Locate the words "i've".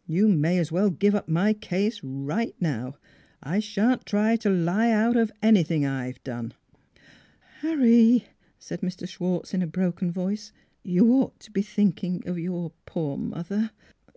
5.84-6.22